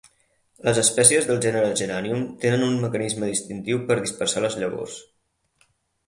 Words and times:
Les 0.67 0.77
espècies 0.81 1.25
del 1.31 1.41
gènere 1.45 1.67
Geranium 1.81 2.23
tenen 2.45 2.63
un 2.67 2.73
mecanisme 2.85 3.29
distintiu 3.33 3.83
per 3.91 3.99
dispersar 3.99 4.43
les 4.47 4.57
llavors. 4.63 4.97